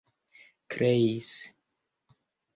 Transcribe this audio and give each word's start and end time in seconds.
kreis 0.71 1.31